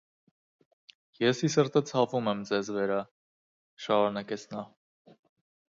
[1.23, 2.97] Ես ի սրտե ցավում եմ ձեզ վերա,-
[3.87, 4.69] շարունակեց նա: